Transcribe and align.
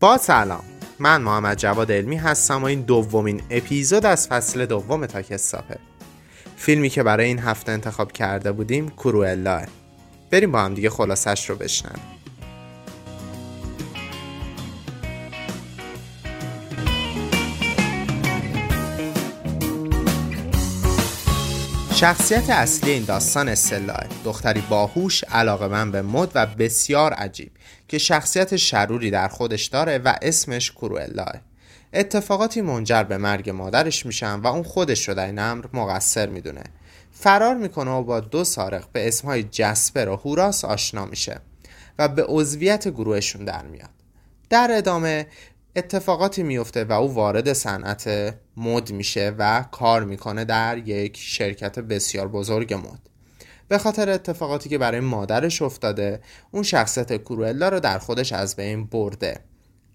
با 0.00 0.18
سلام. 0.18 0.64
من 0.98 1.22
محمد 1.22 1.58
جواد 1.58 1.92
علمی 1.92 2.16
هستم 2.16 2.62
و 2.62 2.64
این 2.64 2.80
دومین 2.80 3.42
اپیزود 3.50 4.06
از 4.06 4.28
فصل 4.28 4.66
دوم 4.66 5.06
تاکستاپه 5.06 5.78
فیلمی 6.56 6.88
که 6.88 7.02
برای 7.02 7.26
این 7.26 7.38
هفته 7.38 7.72
انتخاب 7.72 8.12
کرده 8.12 8.52
بودیم 8.52 8.88
کروئلا. 8.88 9.66
بریم 10.30 10.52
با 10.52 10.60
هم 10.60 10.74
دیگه 10.74 10.90
خلاصش 10.90 11.50
رو 11.50 11.56
بشنویم. 11.56 12.17
شخصیت 22.00 22.50
اصلی 22.50 22.90
این 22.90 23.04
داستان 23.04 23.48
استلاه 23.48 24.06
دختری 24.24 24.60
باهوش 24.60 25.24
علاقه 25.24 25.68
من 25.68 25.90
به 25.90 26.02
مد 26.02 26.32
و 26.34 26.46
بسیار 26.46 27.12
عجیب 27.12 27.50
که 27.88 27.98
شخصیت 27.98 28.56
شروری 28.56 29.10
در 29.10 29.28
خودش 29.28 29.66
داره 29.66 29.98
و 29.98 30.14
اسمش 30.22 30.72
کروئلاه 30.72 31.32
اتفاقاتی 31.92 32.60
منجر 32.60 33.02
به 33.02 33.16
مرگ 33.16 33.50
مادرش 33.50 34.06
میشن 34.06 34.34
و 34.34 34.46
اون 34.46 34.62
خودش 34.62 35.08
رو 35.08 35.14
در 35.14 35.26
این 35.26 35.38
امر 35.38 35.64
مقصر 35.72 36.28
می‌دونه. 36.28 36.62
فرار 37.12 37.54
می‌کنه 37.54 37.90
و 37.90 38.02
با 38.02 38.20
دو 38.20 38.44
سارق 38.44 38.84
به 38.92 39.08
اسمهای 39.08 39.42
جسپر 39.42 40.08
و 40.08 40.16
هوراس 40.16 40.64
آشنا 40.64 41.06
میشه 41.06 41.40
و 41.98 42.08
به 42.08 42.24
عضویت 42.28 42.88
گروهشون 42.88 43.44
در 43.44 43.62
میاد. 43.62 43.90
در 44.50 44.68
ادامه 44.72 45.26
اتفاقاتی 45.78 46.42
میفته 46.42 46.84
و 46.84 46.92
او 46.92 47.14
وارد 47.14 47.52
صنعت 47.52 48.34
مد 48.56 48.92
میشه 48.92 49.34
و 49.38 49.64
کار 49.70 50.04
می‌کنه 50.04 50.44
در 50.44 50.78
یک 50.78 51.16
شرکت 51.16 51.78
بسیار 51.78 52.28
بزرگ 52.28 52.74
مد. 52.74 53.08
به 53.68 53.78
خاطر 53.78 54.10
اتفاقاتی 54.10 54.68
که 54.68 54.78
برای 54.78 55.00
مادرش 55.00 55.62
افتاده 55.62 56.20
اون 56.50 56.62
شخصیت 56.62 57.16
کورولا 57.16 57.68
رو 57.68 57.80
در 57.80 57.98
خودش 57.98 58.32
از 58.32 58.56
بین 58.56 58.86
برده. 58.86 59.40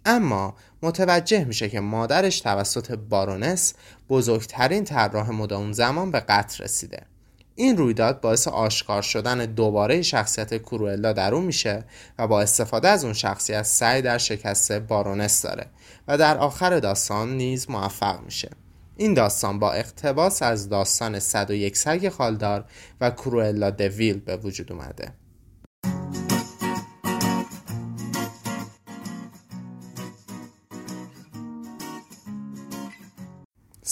اما 0.05 0.55
متوجه 0.81 1.43
میشه 1.43 1.69
که 1.69 1.79
مادرش 1.79 2.39
توسط 2.39 2.91
بارونس 2.91 3.73
بزرگترین 4.09 4.83
طراح 4.83 5.29
مد 5.29 5.53
اون 5.53 5.73
زمان 5.73 6.11
به 6.11 6.19
قتل 6.19 6.63
رسیده. 6.63 7.12
این 7.55 7.77
رویداد 7.77 8.21
باعث 8.21 8.47
آشکار 8.47 9.01
شدن 9.01 9.45
دوباره 9.45 10.01
شخصیت 10.01 10.57
کروئلا 10.57 11.13
در 11.13 11.33
اون 11.33 11.43
میشه 11.43 11.83
و 12.19 12.27
با 12.27 12.41
استفاده 12.41 12.87
از 12.87 13.03
اون 13.03 13.13
شخصیت 13.13 13.63
سعی 13.63 14.01
در 14.01 14.17
شکست 14.17 14.71
بارونس 14.71 15.41
داره 15.41 15.65
و 16.07 16.17
در 16.17 16.37
آخر 16.37 16.79
داستان 16.79 17.37
نیز 17.37 17.69
موفق 17.69 18.19
میشه. 18.25 18.49
این 18.97 19.13
داستان 19.13 19.59
با 19.59 19.71
اقتباس 19.71 20.41
از 20.41 20.69
داستان 20.69 21.19
101 21.19 21.77
سگ 21.77 22.09
خالدار 22.09 22.65
و 23.01 23.11
کروئلا 23.11 23.69
دویل 23.69 24.19
به 24.19 24.37
وجود 24.37 24.71
اومده. 24.71 25.13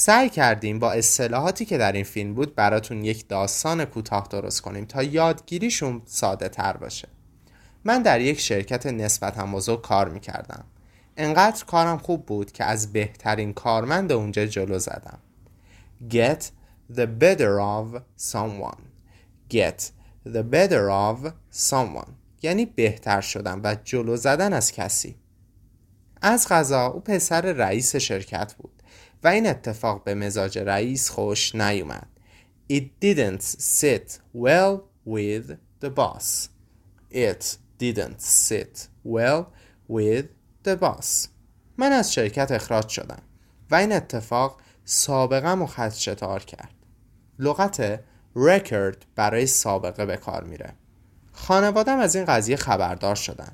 سعی 0.02 0.30
کردیم 0.30 0.80
با 0.80 0.92
اصطلاحاتی 0.92 1.66
که 1.66 1.78
در 1.78 1.92
این 1.92 2.04
فیلم 2.04 2.34
بود 2.34 2.56
براتون 2.56 3.06
یک 3.06 3.28
داستان 3.28 3.86
کوتاه 3.86 4.28
درست 4.30 4.62
کنیم 4.62 4.86
تا 4.86 5.04
یادگیریشون 5.04 6.02
ساده 6.06 6.50
تر 6.50 6.78
باشه. 6.78 7.08
من 7.84 8.02
در 8.02 8.22
یک 8.22 8.40
شرکت 8.40 8.86
نسبتا 8.86 9.46
بزرگ 9.46 9.82
کار 9.82 10.10
می‌کردم. 10.10 10.64
انقدر 11.18 11.66
کارم 11.66 11.98
خوب 11.98 12.26
بود 12.26 12.52
که 12.52 12.64
از 12.64 12.94
بهترین 12.94 13.54
کارمند 13.54 14.12
اونجا 14.12 14.46
جلو 14.46 14.80
زدم. 14.80 15.20
Get 16.10 16.44
the 16.94 17.08
better 17.22 17.60
of 17.60 18.02
someone. 18.32 18.82
Get 19.54 19.82
the 20.28 20.44
better 20.54 20.90
of 20.90 21.32
someone. 21.70 22.12
یعنی 22.42 22.66
بهتر 22.66 23.22
شدن 23.22 23.62
و 23.64 23.76
جلو 23.84 24.16
زدن 24.16 24.54
از 24.54 24.72
کسی. 24.72 25.16
از 26.22 26.48
غذا 26.48 26.86
او 26.86 27.00
پسر 27.00 27.42
رئیس 27.42 27.96
شرکت 27.96 28.54
بود. 28.54 28.81
و 29.24 29.28
این 29.28 29.48
اتفاق 29.48 30.04
به 30.04 30.14
مزاج 30.14 30.58
رئیس 30.58 31.10
خوش 31.10 31.56
نیومد. 31.56 32.08
It 32.72 32.84
didn't 33.02 33.44
sit 33.82 34.20
well 34.36 34.82
with 35.06 35.58
the 35.82 35.90
boss. 35.90 36.50
It 37.12 37.58
didn't 37.80 38.22
sit 38.22 38.88
well 39.06 39.46
with 39.90 40.26
the 40.68 40.76
boss. 40.76 41.28
من 41.78 41.92
از 41.92 42.14
شرکت 42.14 42.52
اخراج 42.52 42.88
شدم 42.88 43.22
و 43.72 43.76
این 43.76 43.92
اتفاق 43.92 44.62
سابقه 44.86 45.52
و 45.52 45.66
خدشتار 45.66 46.44
کرد. 46.44 46.74
لغت 47.40 48.00
record 48.36 48.98
برای 49.16 49.46
سابقه 49.46 50.06
به 50.06 50.18
کار 50.18 50.44
میره. 50.44 50.74
خانوادم 51.32 52.00
از 52.00 52.16
این 52.16 52.26
قضیه 52.26 52.56
خبردار 52.56 53.16
شدن. 53.16 53.52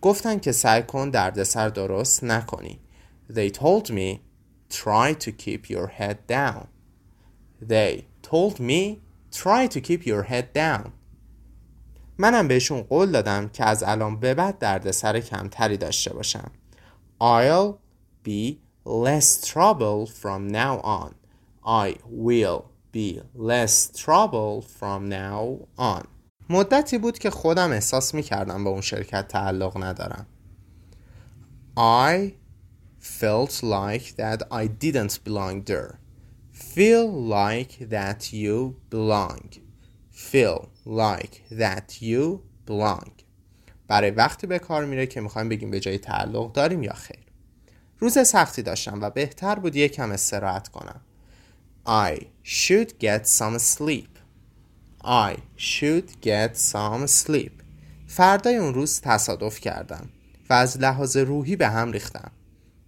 گفتن 0.00 0.38
که 0.38 0.52
سعی 0.52 0.82
کن 0.82 1.10
دردسر 1.10 1.68
درست 1.68 2.24
نکنی. 2.24 2.80
They 3.32 3.50
told 3.50 3.86
me 3.90 4.18
try 4.72 5.14
to 5.24 5.30
keep 5.44 5.62
your 5.74 5.88
head 5.98 6.18
down. 6.26 6.66
They 7.72 7.92
told 8.22 8.54
me 8.58 8.82
try 9.30 9.66
to 9.74 9.80
keep 9.80 10.06
your 10.06 10.22
head 10.22 10.46
down. 10.54 10.92
منم 12.18 12.48
بهشون 12.48 12.82
قول 12.82 13.12
دادم 13.12 13.48
که 13.48 13.64
از 13.64 13.82
الان 13.82 14.20
به 14.20 14.34
بعد 14.34 14.58
دردسر 14.58 15.20
کمتری 15.20 15.76
داشته 15.76 16.14
باشم. 16.14 16.50
I'll 17.20 17.78
be 18.24 18.58
less 18.84 19.40
trouble 19.40 20.06
from 20.06 20.48
now 20.48 20.80
on. 20.80 21.14
I 21.64 21.96
will 22.10 22.62
be 22.92 23.20
less 23.34 23.90
trouble 24.04 24.62
from 24.80 25.08
now 25.08 25.66
on. 25.78 26.06
مدتی 26.50 26.98
بود 26.98 27.18
که 27.18 27.30
خودم 27.30 27.70
احساس 27.70 28.14
می 28.14 28.22
کردم 28.22 28.64
به 28.64 28.70
اون 28.70 28.80
شرکت 28.80 29.28
تعلق 29.28 29.84
ندارم. 29.84 30.26
I 31.78 32.41
felt 33.02 33.62
like 33.62 34.16
that 34.16 34.42
I 34.50 34.66
didn't 34.66 35.24
belong 35.24 35.64
there. 35.64 35.98
Feel 36.52 37.06
like 37.38 37.88
that 37.90 38.32
you 38.32 38.76
belong. 38.90 39.48
Feel 40.30 40.68
like 40.86 41.42
that 41.50 42.00
you 42.00 42.40
belong. 42.66 43.10
برای 43.88 44.10
وقتی 44.10 44.46
به 44.46 44.58
کار 44.58 44.84
میره 44.84 45.06
که 45.06 45.20
می‌خوایم 45.20 45.48
بگیم 45.48 45.70
به 45.70 45.80
جای 45.80 45.98
تعلق 45.98 46.52
داریم 46.52 46.82
یا 46.82 46.92
خیر. 46.92 47.24
روز 47.98 48.18
سختی 48.28 48.62
داشتم 48.62 49.00
و 49.02 49.10
بهتر 49.10 49.54
بود 49.54 49.76
یکم 49.76 50.10
استراحت 50.10 50.68
کنم. 50.68 51.00
I 51.86 52.20
should 52.44 52.88
get 53.00 53.26
some 53.26 53.58
sleep. 53.58 54.12
I 55.04 55.36
should 55.58 56.08
get 56.22 56.56
some 56.72 57.06
sleep. 57.06 57.52
فردای 58.06 58.56
اون 58.56 58.74
روز 58.74 59.00
تصادف 59.00 59.60
کردم 59.60 60.08
و 60.50 60.52
از 60.52 60.78
لحاظ 60.78 61.16
روحی 61.16 61.56
به 61.56 61.68
هم 61.68 61.92
ریختم. 61.92 62.30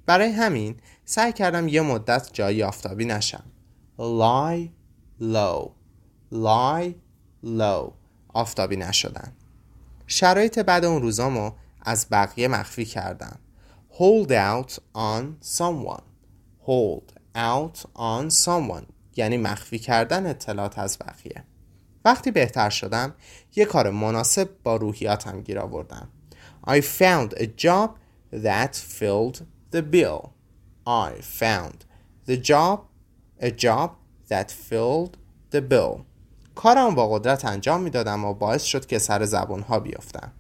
برای 0.06 0.30
همین 0.30 0.76
سعی 1.04 1.32
کردم 1.32 1.68
یه 1.68 1.80
مدت 1.80 2.30
جایی 2.32 2.62
آفتابی 2.62 3.04
نشم. 3.04 3.44
lie 3.98 4.68
low 5.20 5.68
lie 6.32 6.94
low 7.44 7.92
آفتابی 8.34 8.76
نشدن. 8.76 9.32
شرایط 10.06 10.58
بعد 10.58 10.84
اون 10.84 11.02
روزامو 11.02 11.52
از 11.82 12.06
بقیه 12.10 12.48
مخفی 12.48 12.84
کردم. 12.84 13.38
hold 13.90 14.30
out 14.30 14.72
on 14.96 15.46
someone. 15.58 16.02
hold 16.66 17.12
out 17.36 17.78
on 17.96 18.44
someone. 18.44 18.84
یعنی 19.16 19.36
مخفی 19.36 19.78
کردن 19.78 20.26
اطلاعات 20.26 20.78
از 20.78 20.98
بقیه. 20.98 21.44
وقتی 22.04 22.30
بهتر 22.30 22.70
شدم 22.70 23.14
یه 23.56 23.64
کار 23.64 23.90
مناسب 23.90 24.50
با 24.62 24.76
روحیاتم 24.76 25.40
گیر 25.40 25.58
آوردم. 25.58 26.08
I 26.66 26.80
found 26.80 27.34
a 27.34 27.46
job 27.64 27.90
that 28.32 28.74
filled 28.74 29.42
the 29.74 29.82
bill. 29.82 30.20
I 30.86 31.10
found 31.42 31.78
the 32.28 32.38
job 32.50 32.78
a 33.48 33.50
job 33.50 33.88
that 34.30 34.48
filled 34.68 35.12
the 35.50 35.60
bill. 35.60 36.04
کارم 36.54 36.94
با 36.94 37.08
قدرت 37.08 37.44
انجام 37.44 37.82
می‌دادم 37.82 38.24
و 38.24 38.34
باعث 38.34 38.62
شد 38.62 38.86
که 38.86 38.98
سر 38.98 39.24
زبون 39.24 39.60
ها 39.60 39.80
بیفتم. 39.80 40.32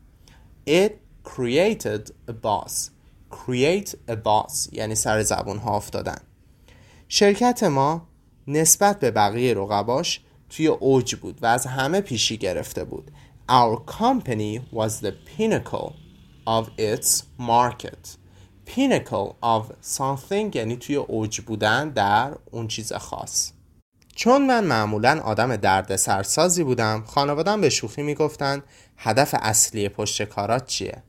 It 0.66 0.92
created 1.24 2.10
a 2.28 2.32
boss. 2.32 2.90
Create 3.30 3.94
a 4.08 4.16
boss 4.16 4.72
یعنی 4.72 4.94
سر 4.94 5.22
زبون 5.22 5.58
ها 5.58 5.76
افتادن. 5.76 6.18
شرکت 7.08 7.62
ما 7.62 8.08
نسبت 8.46 9.00
به 9.00 9.10
بقیه 9.10 9.54
رقباش 9.54 10.20
توی 10.50 10.66
اوج 10.66 11.14
بود 11.14 11.42
و 11.42 11.46
از 11.46 11.66
همه 11.66 12.00
پیشی 12.00 12.36
گرفته 12.36 12.84
بود. 12.84 13.10
Our 13.48 13.76
company 14.00 14.60
was 14.72 15.00
the 15.00 15.12
pinnacle 15.12 15.92
of 16.46 16.68
its 16.78 17.22
market. 17.38 18.23
Pinnacle 18.66 19.34
of 19.42 19.62
something 19.96 20.56
یعنی 20.56 20.76
توی 20.76 20.96
اوج 20.96 21.40
بودن 21.40 21.88
در 21.88 22.34
اون 22.50 22.68
چیز 22.68 22.92
خاص. 22.92 23.52
چون 24.14 24.46
من 24.46 24.64
معمولا 24.64 25.20
آدم 25.24 25.56
درد 25.56 25.96
سرسازی 25.96 26.64
بودم 26.64 27.04
خانوادم 27.06 27.60
به 27.60 27.70
شوخی 27.70 28.02
می‌گفتن 28.02 28.62
هدف 28.96 29.34
اصلی 29.38 29.88
پشت 29.88 30.22
کارات 30.22 30.66
چیه؟ 30.66 31.02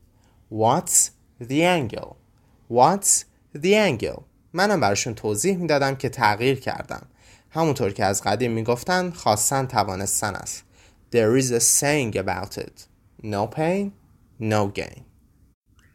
What's 0.52 1.10
the 1.44 1.62
angle? 1.62 2.16
What's 2.72 3.24
the 3.58 3.74
angle? 3.90 4.22
منم 4.54 4.80
براشون 4.80 5.16
توضیح 5.16 5.58
می‌دادم 5.58 5.96
که 5.96 6.10
تغییر 6.10 6.60
کردم. 6.60 7.08
همونطور 7.50 7.92
که 7.92 8.06
از 8.06 8.22
قدیم 8.22 8.52
می‌گفتن 8.52 9.12
خواستن 9.12 9.66
توانستن 9.66 10.36
است. 10.36 10.64
There 11.12 11.42
is 11.42 11.52
a 11.52 11.60
saying 11.60 12.16
about 12.16 12.58
it. 12.58 12.88
No 13.24 13.48
pain, 13.58 13.92
no 14.42 14.80
gain. 14.80 15.02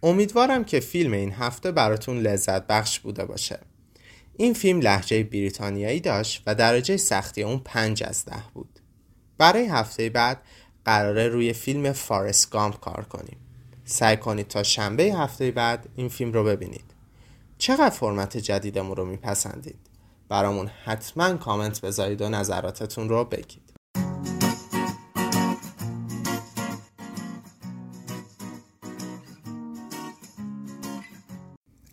امیدوارم 0.03 0.65
که 0.65 0.81
فیلم 0.81 1.13
این 1.13 1.33
هفته 1.33 1.73
براتون 1.73 2.19
لذت 2.19 2.67
بخش 2.67 3.01
بوده 3.01 3.25
باشه. 3.25 3.59
این 4.37 4.55
فیلم 4.55 4.81
لحجه 4.81 5.23
بریتانیایی 5.23 6.01
داشت 6.01 6.43
و 6.47 6.55
درجه 6.55 6.97
سختی 6.97 7.43
اون 7.43 7.59
پنج 7.65 8.03
از 8.03 8.25
ده 8.25 8.43
بود. 8.55 8.81
برای 9.39 9.67
هفته 9.67 10.11
بعد 10.11 10.43
قراره 10.85 11.29
روی 11.29 11.53
فیلم 11.53 11.93
فارست 11.93 12.51
گامپ 12.51 12.81
کار 12.81 13.05
کنیم. 13.05 13.37
سعی 13.85 14.17
کنید 14.17 14.49
تا 14.49 14.63
شنبه 14.63 15.03
هفته 15.03 15.51
بعد 15.51 15.89
این 15.97 16.09
فیلم 16.09 16.33
رو 16.33 16.45
ببینید. 16.45 16.95
چقدر 17.59 17.91
فرمت 17.91 18.37
جدیدمون 18.37 18.97
رو 18.97 19.05
میپسندید؟ 19.05 19.79
برامون 20.29 20.71
حتما 20.85 21.37
کامنت 21.37 21.81
بذارید 21.81 22.23
و 22.23 22.29
نظراتتون 22.29 23.09
رو 23.09 23.25
بگید. 23.25 23.70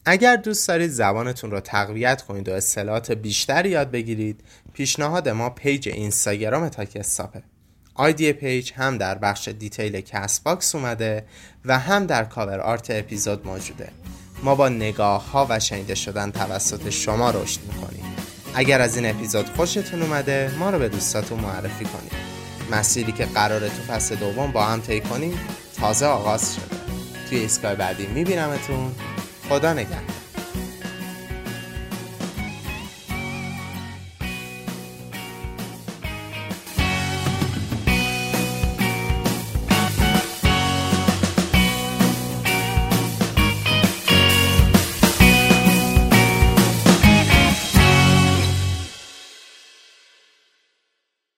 اگر 0.09 0.35
دوست 0.35 0.67
دارید 0.67 0.91
زبانتون 0.91 1.51
رو 1.51 1.59
تقویت 1.59 2.21
کنید 2.21 2.49
و 2.49 2.53
اصطلاحات 2.53 3.11
بیشتری 3.11 3.69
یاد 3.69 3.91
بگیرید 3.91 4.41
پیشنهاد 4.73 5.29
ما 5.29 5.49
پیج 5.49 5.89
اینستاگرام 5.89 6.69
تاکستاپه. 6.69 7.43
آیدی 7.95 8.33
پیج 8.33 8.73
هم 8.73 8.97
در 8.97 9.17
بخش 9.17 9.47
detail 9.47 10.01
کست 10.01 10.43
باکس 10.43 10.75
اومده 10.75 11.25
و 11.65 11.79
هم 11.79 12.05
در 12.05 12.23
کاور 12.23 12.59
آرت 12.59 12.87
اپیزود 12.89 13.47
موجوده. 13.47 13.89
ما 14.43 14.55
با 14.55 14.69
نگاه 14.69 15.31
ها 15.31 15.47
و 15.49 15.59
شنیده 15.59 15.95
شدن 15.95 16.31
توسط 16.31 16.89
شما 16.89 17.31
رشد 17.31 17.59
می‌کنیم. 17.73 18.05
اگر 18.55 18.81
از 18.81 18.95
این 18.95 19.05
اپیزود 19.05 19.49
خوشتون 19.49 20.01
اومده 20.01 20.51
ما 20.59 20.69
رو 20.69 20.79
به 20.79 20.89
دوستاتون 20.89 21.39
معرفی 21.39 21.85
کنید. 21.85 22.13
مسیری 22.71 23.11
که 23.11 23.25
قراره 23.25 23.69
تو 23.69 23.93
فصل 23.93 24.15
دوم 24.15 24.51
با 24.51 24.63
هم 24.65 24.81
طی 24.81 25.01
کنیم 25.01 25.39
تازه 25.79 26.05
آغاز 26.05 26.55
شده. 26.55 26.77
توی 27.29 27.37
ایستگاه 27.37 27.75
بعدی 27.75 28.07
میبینمتون. 28.07 28.91
خدا 29.49 29.73
نگهدار. 29.73 30.16